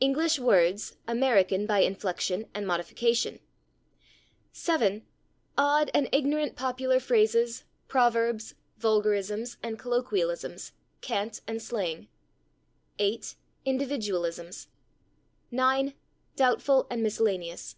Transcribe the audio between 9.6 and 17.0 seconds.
and colloquialisms, cant and slang. 8. Individualisms. 9. Doubtful